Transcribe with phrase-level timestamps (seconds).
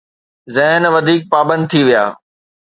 [0.55, 2.03] ذهن وڌيڪ پابند ٿي ويا.